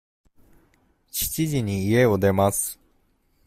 [1.11, 2.79] 七時に家を出ます。